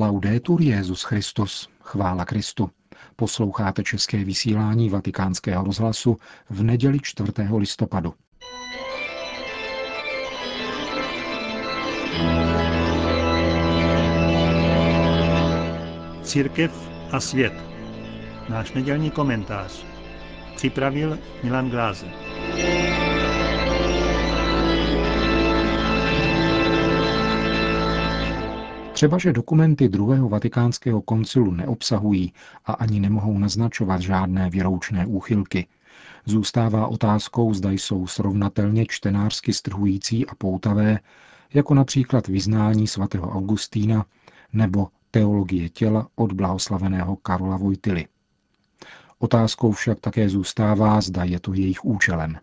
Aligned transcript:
Laudetur 0.00 0.62
Jezus 0.62 1.02
Christus, 1.02 1.68
chvála 1.80 2.24
Kristu. 2.24 2.70
Posloucháte 3.16 3.82
české 3.82 4.24
vysílání 4.24 4.90
Vatikánského 4.90 5.64
rozhlasu 5.64 6.16
v 6.50 6.62
neděli 6.62 6.98
4. 7.02 7.32
listopadu. 7.56 8.14
Církev 16.22 16.90
a 17.12 17.20
svět. 17.20 17.52
Náš 18.48 18.72
nedělní 18.72 19.10
komentář. 19.10 19.84
Připravil 20.56 21.18
Milan 21.42 21.70
Glázer. 21.70 22.10
Třeba, 28.98 29.18
že 29.18 29.32
dokumenty 29.32 29.88
druhého 29.88 30.28
vatikánského 30.28 31.02
koncilu 31.02 31.50
neobsahují 31.50 32.32
a 32.64 32.72
ani 32.72 33.00
nemohou 33.00 33.38
naznačovat 33.38 34.00
žádné 34.00 34.50
věroučné 34.50 35.06
úchylky, 35.06 35.66
zůstává 36.24 36.86
otázkou, 36.86 37.54
zda 37.54 37.70
jsou 37.70 38.06
srovnatelně 38.06 38.86
čtenářsky 38.88 39.52
strhující 39.52 40.26
a 40.26 40.34
poutavé, 40.34 40.98
jako 41.54 41.74
například 41.74 42.28
vyznání 42.28 42.86
svatého 42.86 43.30
Augustína 43.30 44.04
nebo 44.52 44.88
teologie 45.10 45.68
těla 45.68 46.08
od 46.14 46.32
blahoslaveného 46.32 47.16
Karola 47.16 47.56
Vojtily. 47.56 48.06
Otázkou 49.18 49.72
však 49.72 50.00
také 50.00 50.28
zůstává, 50.28 51.00
zda 51.00 51.24
je 51.24 51.40
to 51.40 51.54
jejich 51.54 51.84
účelem. 51.84 52.36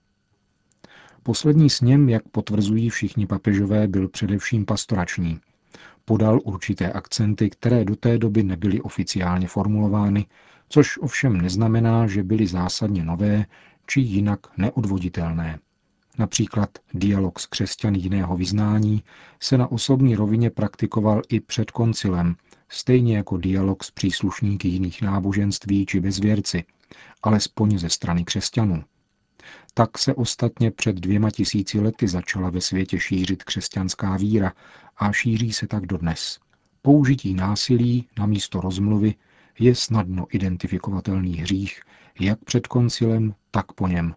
Poslední 1.23 1.69
sněm, 1.69 2.09
jak 2.09 2.23
potvrzují 2.31 2.89
všichni 2.89 3.27
papežové, 3.27 3.87
byl 3.87 4.09
především 4.09 4.65
pastorační– 4.65 5.39
podal 6.05 6.39
určité 6.43 6.91
akcenty, 6.91 7.49
které 7.49 7.85
do 7.85 7.95
té 7.95 8.17
doby 8.17 8.43
nebyly 8.43 8.81
oficiálně 8.81 9.47
formulovány, 9.47 10.25
což 10.69 10.97
ovšem 10.97 11.41
neznamená, 11.41 12.07
že 12.07 12.23
byly 12.23 12.47
zásadně 12.47 13.03
nové 13.03 13.45
či 13.87 14.01
jinak 14.01 14.39
neodvoditelné. 14.57 15.59
Například 16.17 16.69
dialog 16.93 17.39
s 17.39 17.45
křesťany 17.45 17.99
jiného 17.99 18.37
vyznání 18.37 19.03
se 19.39 19.57
na 19.57 19.71
osobní 19.71 20.15
rovině 20.15 20.49
praktikoval 20.49 21.21
i 21.29 21.39
před 21.39 21.71
koncilem, 21.71 22.35
stejně 22.69 23.17
jako 23.17 23.37
dialog 23.37 23.83
s 23.83 23.91
příslušníky 23.91 24.67
jiných 24.67 25.01
náboženství 25.01 25.85
či 25.85 25.99
bezvěrci, 25.99 26.63
alespoň 27.23 27.77
ze 27.77 27.89
strany 27.89 28.23
křesťanů. 28.23 28.83
Tak 29.77 29.97
se 29.97 30.13
ostatně 30.13 30.71
před 30.71 30.95
dvěma 30.95 31.31
tisíci 31.31 31.79
lety 31.79 32.07
začala 32.07 32.49
ve 32.49 32.61
světě 32.61 32.99
šířit 32.99 33.43
křesťanská 33.43 34.17
víra 34.17 34.53
a 34.97 35.11
šíří 35.11 35.53
se 35.53 35.67
tak 35.67 35.85
dodnes. 35.85 36.39
Použití 36.81 37.33
násilí 37.33 38.07
na 38.19 38.25
místo 38.25 38.61
rozmluvy 38.61 39.15
je 39.59 39.75
snadno 39.75 40.25
identifikovatelný 40.29 41.35
hřích 41.37 41.81
jak 42.19 42.43
před 42.43 42.67
koncilem, 42.67 43.35
tak 43.51 43.73
po 43.73 43.87
něm, 43.87 44.15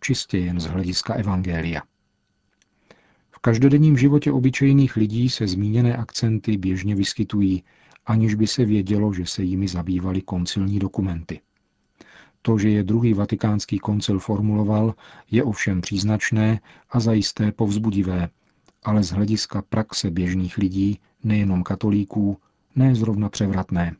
čistě 0.00 0.38
jen 0.38 0.60
z 0.60 0.64
hlediska 0.64 1.14
evangelia. 1.14 1.82
V 3.30 3.38
každodenním 3.38 3.98
životě 3.98 4.32
obyčejných 4.32 4.96
lidí 4.96 5.30
se 5.30 5.46
zmíněné 5.46 5.96
akcenty 5.96 6.56
běžně 6.56 6.94
vyskytují, 6.94 7.64
aniž 8.06 8.34
by 8.34 8.46
se 8.46 8.64
vědělo, 8.64 9.14
že 9.14 9.26
se 9.26 9.42
jimi 9.42 9.68
zabývaly 9.68 10.22
koncilní 10.22 10.78
dokumenty. 10.78 11.40
To, 12.42 12.58
že 12.58 12.70
je 12.70 12.84
druhý 12.84 13.14
vatikánský 13.14 13.78
koncil 13.78 14.18
formuloval, 14.18 14.94
je 15.30 15.44
ovšem 15.44 15.80
příznačné 15.80 16.60
a 16.90 17.00
zajisté 17.00 17.52
povzbudivé, 17.52 18.28
ale 18.82 19.02
z 19.02 19.10
hlediska 19.10 19.62
praxe 19.62 20.10
běžných 20.10 20.58
lidí, 20.58 20.98
nejenom 21.24 21.62
katolíků, 21.62 22.38
ne 22.76 22.94
zrovna 22.94 23.28
převratné. 23.28 23.96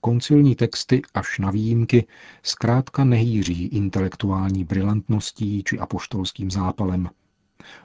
Koncilní 0.00 0.54
texty 0.54 1.02
až 1.14 1.38
na 1.38 1.50
výjimky 1.50 2.06
zkrátka 2.42 3.04
nehýří 3.04 3.66
intelektuální 3.66 4.64
brilantností 4.64 5.62
či 5.64 5.78
apoštolským 5.78 6.50
zápalem. 6.50 7.08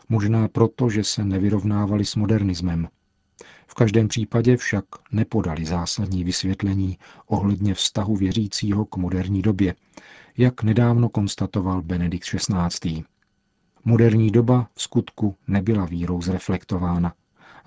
Možná 0.10 0.48
proto, 0.48 0.90
že 0.90 1.04
se 1.04 1.26
nevyrovnávali 1.26 2.06
s 2.06 2.16
modernismem, 2.16 2.88
v 3.68 3.74
každém 3.74 4.08
případě 4.08 4.58
však 4.58 4.86
nepodali 5.12 5.66
zásadní 5.66 6.24
vysvětlení 6.24 6.98
ohledně 7.28 7.74
vztahu 7.74 8.16
věřícího 8.16 8.86
k 8.86 8.98
moderní 8.98 9.42
době, 9.42 9.76
jak 10.38 10.64
nedávno 10.64 11.10
konstatoval 11.10 11.82
Benedikt 11.82 12.26
XVI. 12.26 13.04
Moderní 13.86 14.32
doba 14.32 14.68
v 14.76 14.82
skutku 14.82 15.36
nebyla 15.48 15.86
vírou 15.86 16.22
zreflektována, 16.22 17.14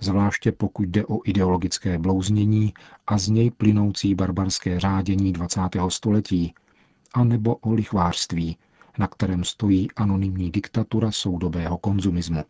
zvláště 0.01 0.53
pokud 0.53 0.89
jde 0.89 1.07
o 1.07 1.21
ideologické 1.25 1.99
blouznění 1.99 2.75
a 3.07 3.19
z 3.19 3.29
něj 3.29 3.51
plynoucí 3.51 4.15
barbarské 4.15 4.81
řádění 4.81 5.33
20. 5.33 5.61
století, 5.89 6.55
a 7.15 7.25
nebo 7.25 7.57
o 7.57 7.73
lichvářství, 7.73 8.57
na 8.99 9.07
kterém 9.07 9.45
stojí 9.45 9.89
anonymní 9.97 10.51
diktatura 10.51 11.13
soudobého 11.13 11.79
konzumismu. 11.79 12.45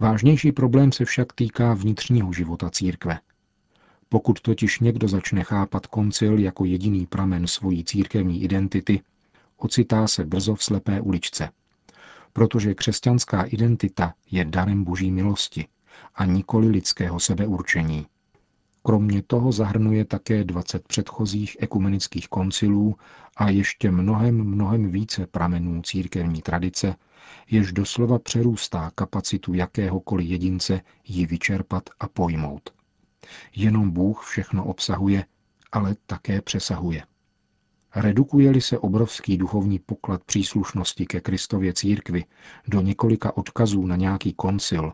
Vážnější 0.00 0.52
problém 0.52 0.92
se 0.92 1.04
však 1.04 1.32
týká 1.32 1.74
vnitřního 1.74 2.32
života 2.32 2.70
církve. 2.70 3.18
Pokud 4.08 4.40
totiž 4.40 4.80
někdo 4.80 5.08
začne 5.08 5.44
chápat 5.44 5.86
koncil 5.86 6.38
jako 6.38 6.64
jediný 6.64 7.06
pramen 7.06 7.46
svojí 7.46 7.84
církevní 7.84 8.42
identity, 8.42 9.02
ocitá 9.56 10.08
se 10.08 10.24
brzo 10.24 10.54
v 10.54 10.64
slepé 10.64 11.00
uličce. 11.00 11.48
Protože 12.32 12.74
křesťanská 12.74 13.42
identita 13.42 14.14
je 14.30 14.44
darem 14.44 14.84
boží 14.84 15.10
milosti 15.10 15.66
a 16.14 16.24
nikoli 16.24 16.68
lidského 16.68 17.20
sebeurčení. 17.20 18.06
Kromě 18.82 19.22
toho 19.22 19.52
zahrnuje 19.52 20.04
také 20.04 20.44
20 20.44 20.88
předchozích 20.88 21.56
ekumenických 21.60 22.28
koncilů 22.28 22.96
a 23.36 23.50
ještě 23.50 23.90
mnohem, 23.90 24.44
mnohem 24.44 24.90
více 24.90 25.26
pramenů 25.26 25.82
církevní 25.82 26.42
tradice, 26.42 26.94
jež 27.50 27.72
doslova 27.72 28.18
přerůstá 28.18 28.90
kapacitu 28.94 29.54
jakéhokoliv 29.54 30.28
jedince 30.28 30.80
ji 31.04 31.26
vyčerpat 31.26 31.90
a 32.00 32.08
pojmout. 32.08 32.70
Jenom 33.56 33.90
Bůh 33.90 34.24
všechno 34.24 34.64
obsahuje, 34.64 35.24
ale 35.72 35.96
také 36.06 36.42
přesahuje. 36.42 37.02
Redukuje-li 37.96 38.60
se 38.60 38.78
obrovský 38.78 39.36
duchovní 39.36 39.78
poklad 39.78 40.24
příslušnosti 40.24 41.06
ke 41.06 41.20
Kristově 41.20 41.72
církvi 41.72 42.24
do 42.68 42.80
několika 42.80 43.36
odkazů 43.36 43.86
na 43.86 43.96
nějaký 43.96 44.32
koncil, 44.32 44.92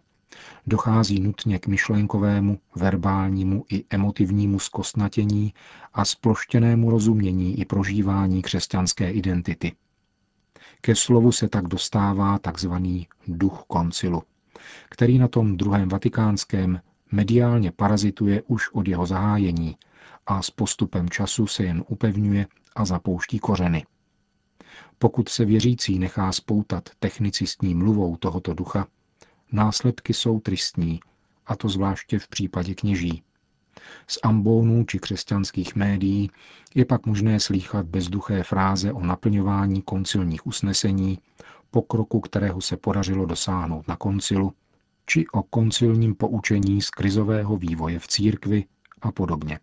dochází 0.66 1.20
nutně 1.20 1.58
k 1.58 1.66
myšlenkovému, 1.66 2.58
verbálnímu 2.76 3.64
i 3.70 3.84
emotivnímu 3.90 4.58
zkostnatění 4.58 5.54
a 5.92 6.04
sploštěnému 6.04 6.90
rozumění 6.90 7.60
i 7.60 7.64
prožívání 7.64 8.42
křesťanské 8.42 9.10
identity. 9.10 9.72
Ke 10.84 10.94
slovu 10.94 11.32
se 11.32 11.48
tak 11.48 11.68
dostává 11.68 12.38
tzv. 12.38 12.72
duch 13.28 13.64
koncilu, 13.66 14.22
který 14.90 15.18
na 15.18 15.28
tom 15.28 15.56
druhém 15.56 15.88
vatikánském 15.88 16.80
mediálně 17.12 17.72
parazituje 17.72 18.42
už 18.42 18.68
od 18.72 18.88
jeho 18.88 19.06
zahájení 19.06 19.76
a 20.26 20.42
s 20.42 20.50
postupem 20.50 21.10
času 21.10 21.46
se 21.46 21.64
jen 21.64 21.84
upevňuje 21.88 22.46
a 22.76 22.84
zapouští 22.84 23.38
kořeny. 23.38 23.84
Pokud 24.98 25.28
se 25.28 25.44
věřící 25.44 25.98
nechá 25.98 26.32
spoutat 26.32 26.88
technicistní 26.98 27.74
mluvou 27.74 28.16
tohoto 28.16 28.54
ducha, 28.54 28.86
následky 29.52 30.14
jsou 30.14 30.40
tristní, 30.40 31.00
a 31.46 31.56
to 31.56 31.68
zvláště 31.68 32.18
v 32.18 32.28
případě 32.28 32.74
kněží. 32.74 33.22
Z 34.06 34.18
ambónů 34.22 34.84
či 34.84 34.98
křesťanských 34.98 35.76
médií 35.76 36.30
je 36.74 36.84
pak 36.84 37.06
možné 37.06 37.40
slýchat 37.40 37.86
bezduché 37.86 38.42
fráze 38.42 38.92
o 38.92 39.00
naplňování 39.00 39.82
koncilních 39.82 40.46
usnesení, 40.46 41.18
pokroku, 41.70 42.20
kterého 42.20 42.60
se 42.60 42.76
podařilo 42.76 43.26
dosáhnout 43.26 43.88
na 43.88 43.96
koncilu, 43.96 44.52
či 45.06 45.26
o 45.32 45.42
koncilním 45.42 46.14
poučení 46.14 46.82
z 46.82 46.90
krizového 46.90 47.56
vývoje 47.56 47.98
v 47.98 48.06
církvi 48.06 48.64
a 49.02 49.12
podobně. 49.12 49.60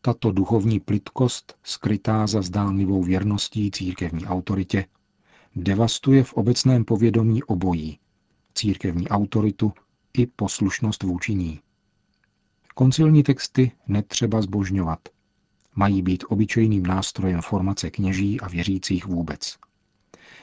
Tato 0.00 0.32
duchovní 0.32 0.80
plitkost, 0.80 1.56
skrytá 1.62 2.26
za 2.26 2.42
zdánlivou 2.42 3.02
věrností 3.02 3.70
církevní 3.70 4.26
autoritě, 4.26 4.86
devastuje 5.56 6.24
v 6.24 6.32
obecném 6.32 6.84
povědomí 6.84 7.42
obojí, 7.42 7.98
církevní 8.54 9.08
autoritu 9.08 9.72
i 10.18 10.26
poslušnost 10.26 11.02
vůči 11.02 11.34
ní. 11.34 11.60
Koncilní 12.74 13.22
texty 13.22 13.72
netřeba 13.86 14.42
zbožňovat. 14.42 14.98
Mají 15.74 16.02
být 16.02 16.24
obyčejným 16.28 16.86
nástrojem 16.86 17.40
formace 17.40 17.90
kněží 17.90 18.40
a 18.40 18.48
věřících 18.48 19.06
vůbec. 19.06 19.56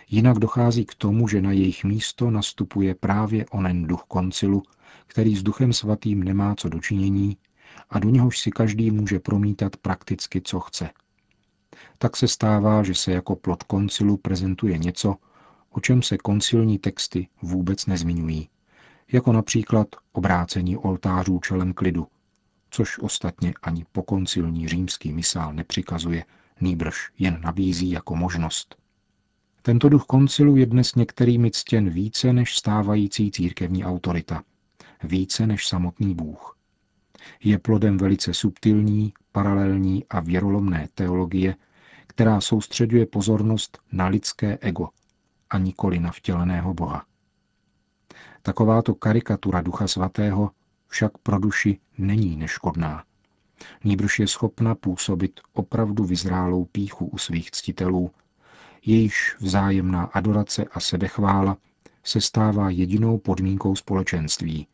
Jinak 0.09 0.39
dochází 0.39 0.85
k 0.85 0.95
tomu, 0.95 1.27
že 1.27 1.41
na 1.41 1.51
jejich 1.51 1.83
místo 1.83 2.31
nastupuje 2.31 2.95
právě 2.95 3.45
onen 3.51 3.87
duch 3.87 4.03
koncilu, 4.07 4.63
který 5.07 5.35
s 5.35 5.43
duchem 5.43 5.73
svatým 5.73 6.23
nemá 6.23 6.55
co 6.55 6.69
dočinění 6.69 7.37
a 7.89 7.99
do 7.99 8.09
něhož 8.09 8.39
si 8.39 8.51
každý 8.51 8.91
může 8.91 9.19
promítat 9.19 9.77
prakticky, 9.77 10.41
co 10.41 10.59
chce. 10.59 10.89
Tak 11.97 12.17
se 12.17 12.27
stává, 12.27 12.83
že 12.83 12.95
se 12.95 13.11
jako 13.11 13.35
plot 13.35 13.63
koncilu 13.63 14.17
prezentuje 14.17 14.77
něco, 14.77 15.15
o 15.69 15.79
čem 15.79 16.01
se 16.01 16.17
koncilní 16.17 16.79
texty 16.79 17.27
vůbec 17.41 17.85
nezmiňují, 17.85 18.49
jako 19.11 19.33
například 19.33 19.87
obrácení 20.11 20.77
oltářů 20.77 21.39
čelem 21.39 21.73
klidu, 21.73 22.07
což 22.69 23.00
ostatně 23.00 23.54
ani 23.62 23.86
pokoncilní 23.92 24.68
římský 24.68 25.13
misál 25.13 25.54
nepřikazuje, 25.54 26.25
nýbrž 26.62 27.12
jen 27.19 27.42
nabízí 27.42 27.92
jako 27.92 28.16
možnost. 28.16 28.75
Tento 29.62 29.89
duch 29.89 30.04
koncilu 30.06 30.56
je 30.56 30.66
dnes 30.66 30.95
některými 30.95 31.51
ctěn 31.51 31.89
více 31.89 32.33
než 32.33 32.57
stávající 32.57 33.31
církevní 33.31 33.86
autorita, 33.86 34.44
více 35.04 35.48
než 35.48 35.68
samotný 35.68 36.16
Bůh. 36.16 36.57
Je 37.44 37.60
plodem 37.60 37.98
velice 37.98 38.33
subtilní, 38.33 39.13
paralelní 39.31 40.06
a 40.10 40.19
věrolomné 40.19 40.88
teologie, 40.95 41.56
která 42.07 42.42
soustředuje 42.42 43.06
pozornost 43.06 43.80
na 43.92 44.07
lidské 44.07 44.57
ego 44.62 44.89
a 45.50 45.57
nikoli 45.57 46.00
na 46.00 46.12
vtěleného 46.12 46.74
Boha. 46.74 47.06
Takováto 48.42 48.95
karikatura 48.95 49.62
Ducha 49.62 49.88
Svatého 49.88 50.51
však 50.89 51.18
pro 51.18 51.39
duši 51.39 51.80
není 51.97 52.36
neškodná. 52.36 53.03
Nýbrž 53.83 54.19
je 54.19 54.27
schopna 54.27 54.75
působit 54.75 55.39
opravdu 55.53 56.03
vyzrálou 56.03 56.65
píchu 56.65 57.06
u 57.06 57.18
svých 57.18 57.51
ctitelů, 57.51 58.12
jejíž 58.86 59.36
vzájemná 59.39 60.03
adorace 60.03 60.65
a 60.71 60.80
sebechvála 60.80 61.57
se 62.03 62.21
stává 62.21 62.69
jedinou 62.69 63.18
podmínkou 63.18 63.75
společenství, 63.75 64.68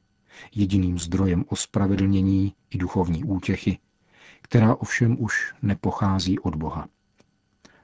jediným 0.55 0.99
zdrojem 0.99 1.45
ospravedlnění 1.47 2.55
i 2.69 2.77
duchovní 2.77 3.23
útěchy, 3.23 3.79
která 4.41 4.75
ovšem 4.75 5.23
už 5.23 5.53
nepochází 5.61 6.39
od 6.39 6.55
Boha. 6.55 6.87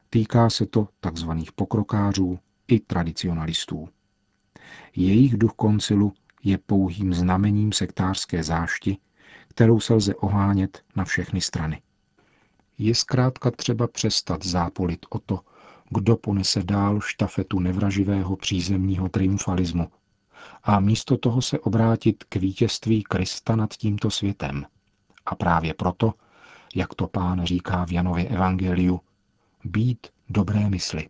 Týká 0.09 0.49
se 0.49 0.65
to 0.65 0.87
tzv. 0.99 1.29
pokrokářů 1.55 2.39
i 2.67 2.79
tradicionalistů. 2.79 3.89
Jejich 4.95 5.37
duch 5.37 5.53
koncilu 5.55 6.13
je 6.43 6.57
pouhým 6.57 7.13
znamením 7.13 7.71
sektářské 7.71 8.43
zášti, 8.43 8.97
kterou 9.47 9.79
se 9.79 9.93
lze 9.93 10.15
ohánět 10.15 10.83
na 10.95 11.05
všechny 11.05 11.41
strany. 11.41 11.81
Je 12.77 12.95
zkrátka 12.95 13.51
třeba 13.51 13.87
přestat 13.87 14.45
zápolit 14.45 15.05
o 15.09 15.19
to, 15.19 15.39
kdo 15.89 16.17
ponese 16.17 16.63
dál 16.63 17.01
štafetu 17.01 17.59
nevraživého 17.59 18.35
přízemního 18.35 19.09
triumfalismu 19.09 19.87
a 20.63 20.79
místo 20.79 21.17
toho 21.17 21.41
se 21.41 21.59
obrátit 21.59 22.23
k 22.23 22.35
vítězství 22.35 23.03
Krista 23.03 23.55
nad 23.55 23.73
tímto 23.73 24.09
světem. 24.09 24.65
A 25.25 25.35
právě 25.35 25.73
proto, 25.73 26.13
jak 26.75 26.93
to 26.93 27.07
pán 27.07 27.45
říká 27.45 27.85
v 27.85 27.91
Janově 27.91 28.27
evangeliu, 28.27 29.01
být 29.63 30.07
dobré 30.29 30.69
mysli. 30.69 31.09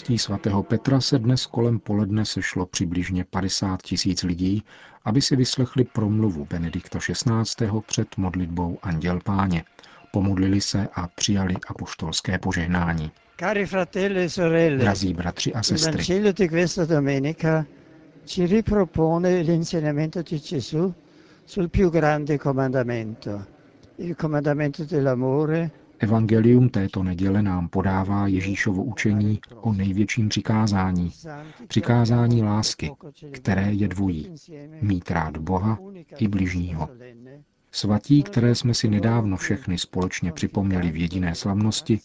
Náměstí 0.00 0.18
svatého 0.18 0.62
Petra 0.62 1.00
se 1.00 1.18
dnes 1.18 1.46
kolem 1.46 1.78
poledne 1.78 2.24
sešlo 2.24 2.66
přibližně 2.66 3.24
50 3.24 3.82
tisíc 3.82 4.22
lidí, 4.22 4.62
aby 5.04 5.22
si 5.22 5.36
vyslechli 5.36 5.84
promluvu 5.84 6.46
Benedikta 6.50 6.98
XVI. 6.98 7.66
před 7.86 8.16
modlitbou 8.16 8.78
Anděl 8.82 9.18
Páně. 9.24 9.64
Pomodlili 10.12 10.60
se 10.60 10.88
a 10.94 11.08
přijali 11.08 11.54
apoštolské 11.66 12.38
požehnání. 12.38 13.10
Cari 13.40 13.66
fratelli 13.66 14.24
e 14.24 14.28
sorelle, 14.28 14.78
Drazí 14.78 15.14
bratři 15.14 15.54
a 15.54 15.62
sestry, 15.62 16.32
di 16.32 16.48
questa 16.48 16.84
domenica 16.84 17.66
ci 18.24 18.46
ripropone 18.46 19.42
l'insegnamento 19.42 20.22
di 20.22 20.38
Gesù 20.40 20.94
sul 21.44 21.68
più 21.68 21.90
grande 21.90 22.38
comandamento, 22.38 23.46
il 23.96 24.16
comandamento 24.16 24.84
dell'amore 24.84 25.70
evangelium 26.00 26.68
této 26.68 27.02
neděle 27.02 27.42
nám 27.42 27.68
podává 27.68 28.26
Ježíšovo 28.26 28.84
učení 28.84 29.40
o 29.54 29.72
největším 29.72 30.28
přikázání, 30.28 31.12
přikázání 31.68 32.42
lásky, 32.42 32.90
které 33.32 33.72
je 33.72 33.88
dvojí, 33.88 34.34
mít 34.80 35.10
rád 35.10 35.36
Boha 35.36 35.78
i 36.18 36.28
bližního. 36.28 36.88
Svatí, 37.72 38.22
které 38.22 38.54
jsme 38.54 38.74
si 38.74 38.88
nedávno 38.88 39.36
všechny 39.36 39.78
společně 39.78 40.32
připomněli 40.32 40.90
v 40.90 40.96
jediné 40.96 41.34
slavnosti, 41.34 42.00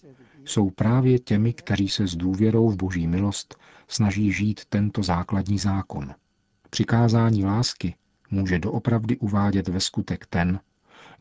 jsou 0.45 0.69
právě 0.69 1.19
těmi, 1.19 1.53
kteří 1.53 1.89
se 1.89 2.07
s 2.07 2.15
důvěrou 2.15 2.69
v 2.69 2.75
boží 2.75 3.07
milost 3.07 3.55
snaží 3.87 4.31
žít 4.31 4.65
tento 4.69 5.03
základní 5.03 5.59
zákon. 5.59 6.13
Přikázání 6.69 7.45
lásky 7.45 7.95
může 8.31 8.59
doopravdy 8.59 9.17
uvádět 9.17 9.67
ve 9.67 9.79
skutek 9.79 10.25
ten, 10.25 10.59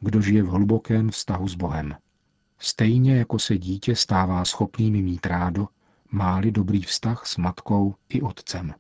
kdo 0.01 0.21
žije 0.21 0.43
v 0.43 0.49
hlubokém 0.49 1.11
vztahu 1.11 1.49
s 1.49 1.55
Bohem. 1.55 1.95
Stejně 2.67 3.17
jako 3.17 3.39
se 3.39 3.59
dítě 3.59 3.97
stává 3.97 4.45
schopným 4.45 5.05
mít 5.05 5.27
rádo, 5.27 5.69
máli 6.11 6.51
dobrý 6.51 6.83
vztah 6.83 7.27
s 7.27 7.37
matkou 7.37 7.95
i 8.09 8.23
otcem. 8.23 8.75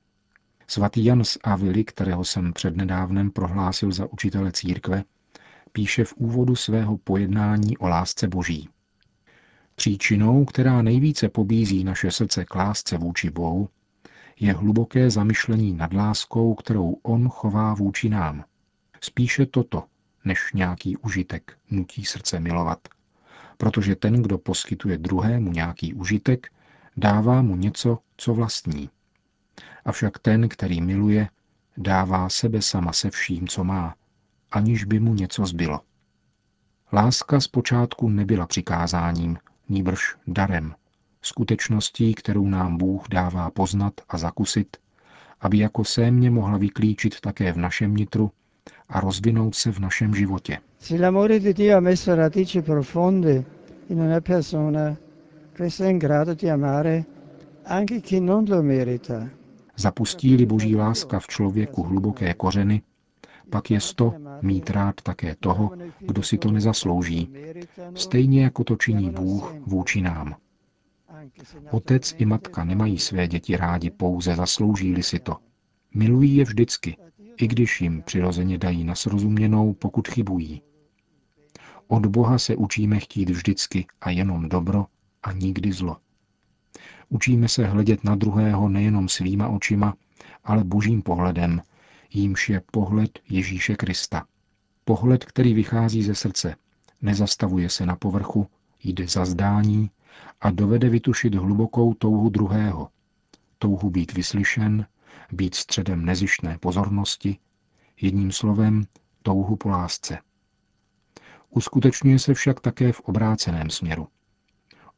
Svatý 0.66 1.04
Jan 1.04 1.24
z 1.24 1.38
Avily, 1.44 1.84
kterého 1.84 2.24
jsem 2.24 2.52
přednedávnem 2.52 3.30
prohlásil 3.30 3.92
za 3.92 4.12
učitele 4.12 4.52
církve, 4.52 5.04
píše 5.72 6.04
v 6.04 6.14
úvodu 6.16 6.56
svého 6.56 6.98
pojednání 6.98 7.78
o 7.78 7.88
lásce 7.88 8.28
boží. 8.28 8.68
Příčinou, 9.74 10.44
která 10.44 10.82
nejvíce 10.82 11.28
pobízí 11.28 11.84
naše 11.84 12.10
srdce 12.10 12.44
k 12.44 12.54
lásce 12.54 12.98
vůči 12.98 13.30
Bohu, 13.30 13.68
je 14.40 14.52
hluboké 14.52 15.10
zamyšlení 15.10 15.74
nad 15.74 15.92
láskou, 15.92 16.54
kterou 16.54 16.96
On 17.02 17.28
chová 17.28 17.74
vůči 17.74 18.08
nám. 18.08 18.44
Spíše 19.00 19.46
toto, 19.46 19.84
než 20.24 20.52
nějaký 20.54 20.96
užitek, 20.96 21.56
nutí 21.70 22.04
srdce 22.04 22.40
milovat. 22.40 22.93
Protože 23.64 23.96
ten, 23.96 24.22
kdo 24.22 24.38
poskytuje 24.38 24.98
druhému 24.98 25.52
nějaký 25.52 25.94
užitek, 25.94 26.52
dává 26.96 27.42
mu 27.42 27.56
něco, 27.56 27.98
co 28.16 28.34
vlastní. 28.34 28.90
Avšak 29.84 30.18
ten, 30.18 30.48
který 30.48 30.80
miluje, 30.80 31.28
dává 31.76 32.28
sebe 32.28 32.62
sama 32.62 32.92
se 32.92 33.10
vším, 33.10 33.48
co 33.48 33.64
má, 33.64 33.94
aniž 34.50 34.84
by 34.84 35.00
mu 35.00 35.14
něco 35.14 35.46
zbylo. 35.46 35.80
Láska 36.92 37.40
zpočátku 37.40 38.08
nebyla 38.08 38.46
přikázáním, 38.46 39.38
níbrž 39.68 40.16
darem, 40.26 40.74
skutečností, 41.22 42.14
kterou 42.14 42.48
nám 42.48 42.76
Bůh 42.76 43.08
dává 43.08 43.50
poznat 43.50 43.94
a 44.08 44.18
zakusit, 44.18 44.76
aby 45.40 45.58
jako 45.58 45.84
sémě 45.84 46.30
mohla 46.30 46.58
vyklíčit 46.58 47.20
také 47.20 47.52
v 47.52 47.56
našem 47.56 47.96
nitru 47.96 48.30
a 48.88 49.00
rozvinout 49.00 49.54
se 49.54 49.72
v 49.72 49.78
našem 49.78 50.14
životě. 50.14 50.58
Zapustí-li 59.76 60.46
boží 60.46 60.76
láska 60.76 61.18
v 61.18 61.26
člověku 61.26 61.82
hluboké 61.82 62.34
kořeny, 62.34 62.82
pak 63.50 63.70
je 63.70 63.78
to 63.94 64.14
mít 64.42 64.70
rád 64.70 64.94
také 65.02 65.36
toho, 65.40 65.70
kdo 66.00 66.22
si 66.22 66.38
to 66.38 66.50
nezaslouží, 66.50 67.32
stejně 67.94 68.42
jako 68.42 68.64
to 68.64 68.76
činí 68.76 69.10
Bůh 69.10 69.54
vůči 69.66 70.02
nám. 70.02 70.36
Otec 71.70 72.14
i 72.18 72.26
matka 72.26 72.64
nemají 72.64 72.98
své 72.98 73.28
děti 73.28 73.56
rádi 73.56 73.90
pouze 73.90 74.34
zaslouží-li 74.34 75.02
si 75.02 75.18
to. 75.18 75.36
Milují 75.94 76.36
je 76.36 76.44
vždycky, 76.44 76.96
i 77.36 77.48
když 77.48 77.80
jim 77.80 78.02
přirozeně 78.02 78.58
dají 78.58 78.84
nasrozuměnou, 78.84 79.72
pokud 79.72 80.08
chybují. 80.08 80.62
Od 81.86 82.06
Boha 82.06 82.38
se 82.38 82.56
učíme 82.56 82.98
chtít 82.98 83.30
vždycky 83.30 83.86
a 84.00 84.10
jenom 84.10 84.48
dobro 84.48 84.86
a 85.22 85.32
nikdy 85.32 85.72
zlo. 85.72 85.96
Učíme 87.08 87.48
se 87.48 87.66
hledět 87.66 88.04
na 88.04 88.14
druhého 88.14 88.68
nejenom 88.68 89.08
svýma 89.08 89.48
očima, 89.48 89.94
ale 90.44 90.64
božím 90.64 91.02
pohledem, 91.02 91.62
jímž 92.12 92.48
je 92.48 92.62
pohled 92.70 93.18
Ježíše 93.28 93.76
Krista. 93.76 94.26
Pohled, 94.84 95.24
který 95.24 95.54
vychází 95.54 96.02
ze 96.02 96.14
srdce, 96.14 96.56
nezastavuje 97.02 97.70
se 97.70 97.86
na 97.86 97.96
povrchu, 97.96 98.46
jde 98.84 99.08
za 99.08 99.24
zdání 99.24 99.90
a 100.40 100.50
dovede 100.50 100.88
vytušit 100.88 101.34
hlubokou 101.34 101.94
touhu 101.94 102.28
druhého. 102.28 102.88
Touhu 103.58 103.90
být 103.90 104.12
vyslyšen, 104.12 104.86
být 105.32 105.54
středem 105.54 106.04
nezištné 106.04 106.58
pozornosti, 106.58 107.38
jedním 108.00 108.32
slovem 108.32 108.86
touhu 109.22 109.56
po 109.56 109.68
lásce. 109.68 110.18
Uskutečňuje 111.50 112.18
se 112.18 112.34
však 112.34 112.60
také 112.60 112.92
v 112.92 113.00
obráceném 113.00 113.70
směru. 113.70 114.08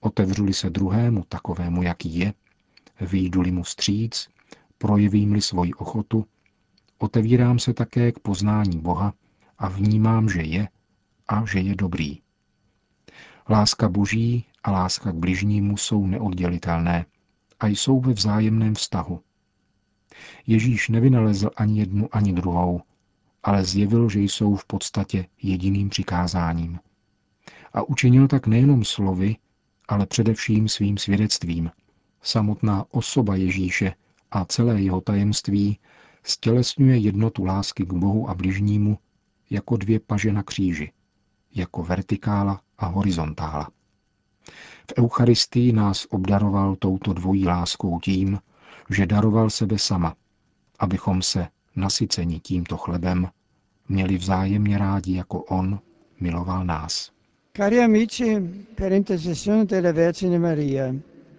Otevřuli 0.00 0.54
se 0.54 0.70
druhému 0.70 1.25
takovému, 1.28 1.82
jaký 1.82 2.18
je, 2.18 2.35
výjdu-li 3.00 3.52
mu 3.52 3.64
stříc, 3.64 4.28
projevím-li 4.78 5.40
svoji 5.40 5.75
ochotu, 5.75 6.26
otevírám 6.99 7.58
se 7.58 7.75
také 7.75 8.12
k 8.12 8.18
poznání 8.18 8.78
Boha 8.80 9.14
a 9.58 9.68
vnímám, 9.68 10.28
že 10.28 10.42
je 10.42 10.68
a 11.28 11.44
že 11.46 11.58
je 11.61 11.75
dobrý. 11.75 12.20
Láska 13.49 13.88
boží 13.88 14.44
a 14.64 14.70
láska 14.70 15.12
k 15.12 15.14
bližnímu 15.14 15.76
jsou 15.76 16.06
neoddělitelné 16.06 17.06
a 17.61 17.66
jsou 17.66 18.00
ve 18.00 18.12
vzájemném 18.12 18.75
vztahu. 18.75 19.20
Ježíš 20.46 20.88
nevynalezl 20.88 21.50
ani 21.56 21.78
jednu, 21.78 22.08
ani 22.12 22.32
druhou, 22.32 22.80
ale 23.42 23.64
zjevil, 23.64 24.08
že 24.08 24.20
jsou 24.20 24.56
v 24.56 24.64
podstatě 24.64 25.26
jediným 25.42 25.88
přikázáním. 25.88 26.78
A 27.73 27.82
učinil 27.82 28.28
tak 28.28 28.46
nejenom 28.46 28.85
slovy, 28.85 29.37
ale 29.88 30.06
především 30.06 30.68
svým 30.68 30.99
svědectvím. 30.99 31.70
Samotná 32.23 32.85
osoba 32.90 33.37
Ježíše 33.37 33.94
a 34.30 34.44
celé 34.44 34.82
jeho 34.82 35.00
tajemství 35.00 35.78
stělesňuje 36.23 36.96
jednotu 36.96 37.44
lásky 37.44 37.85
k 37.85 37.92
Bohu 37.92 38.30
a 38.30 38.35
bližnímu 38.35 38.99
jako 39.50 39.76
dvě 39.76 40.00
paže 40.00 40.32
na 40.32 40.42
kříži, 40.42 40.92
jako 41.54 41.82
vertikála 41.82 42.61
a 42.78 42.87
horizontála. 42.87 43.70
V 44.90 44.99
Eucharistii 44.99 45.73
nás 45.73 46.06
obdaroval 46.11 46.76
touto 46.76 47.12
dvojí 47.12 47.46
láskou 47.46 48.00
tím, 48.00 48.38
že 48.90 49.07
daroval 49.07 49.50
sebe 49.50 49.78
sama, 49.78 50.14
abychom 50.78 51.23
se, 51.23 51.47
nasyceni 51.76 52.40
tímto 52.40 52.76
chlebem, 52.76 53.28
měli 53.88 54.19
vzájemně 54.19 54.78
rádi, 54.78 55.16
jako 55.16 55.43
On 55.43 55.81
miloval 56.21 56.64
nás. 56.64 57.11
Cari 57.57 57.81
amici, 57.85 58.40
per 58.75 58.93
intercessione 58.93 59.64
della 59.64 59.93
Vergine 59.93 60.38
Maria, 60.38 60.95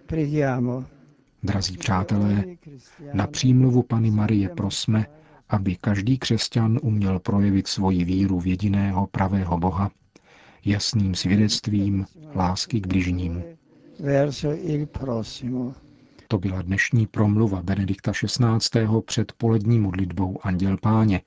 preghiamo. 0.06 0.84
Drazí 1.42 1.76
přátelé, 1.76 2.44
na 3.12 3.26
přímluvu 3.26 3.82
Pany 3.82 4.10
Marie 4.10 4.48
prosme, 4.48 5.06
aby 5.48 5.76
každý 5.76 6.18
křesťan 6.18 6.78
uměl 6.82 7.18
projevit 7.18 7.66
svoji 7.66 8.04
víru 8.04 8.40
v 8.40 8.46
jediného 8.46 9.06
pravého 9.06 9.58
Boha 9.58 9.90
jasným 10.64 11.14
svědectvím 11.14 12.06
lásky 12.34 12.80
k 12.80 12.86
bližnímu. 12.86 13.42
To 16.30 16.38
byla 16.38 16.62
dnešní 16.62 17.06
promluva 17.06 17.62
Benedikta 17.62 18.12
XVI. 18.12 18.86
před 19.04 19.32
polední 19.32 19.78
modlitbou 19.78 20.38
Anděl 20.42 20.76
Páně, 20.76 21.20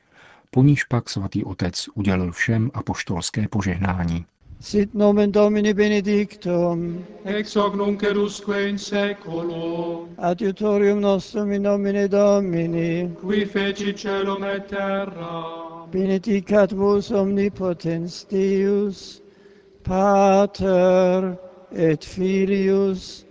po 0.51 0.63
níž 0.63 0.83
pak 0.83 1.09
svatý 1.09 1.43
otec 1.43 1.85
udělil 1.95 2.31
všem 2.31 2.71
apoštolské 2.73 3.47
požehnání. 3.47 4.25
Sit 4.59 4.93
nomen 4.93 5.31
Domini 5.31 5.73
benedictum. 5.73 7.05
Ex 7.25 7.55
hoc 7.55 7.75
nunc 7.75 8.03
edusque 8.03 8.69
in 8.69 8.77
seculum. 8.77 10.09
Adiutorium 10.17 11.01
nostrum 11.01 11.51
in 11.51 11.63
nomine 11.63 12.07
Domini. 12.07 13.15
Qui 13.21 13.45
feci 13.45 13.93
celum 13.93 14.43
et 14.43 14.65
terra. 14.65 15.43
Benedicat 15.91 16.71
vos 16.71 17.11
omnipotens 17.11 18.25
Deus, 18.25 19.23
Pater 19.83 21.37
et 21.71 22.05
Filius 22.05 23.30